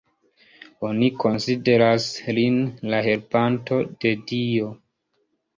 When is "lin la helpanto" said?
2.39-3.81